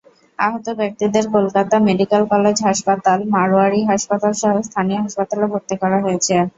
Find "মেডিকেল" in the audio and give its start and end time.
1.87-2.23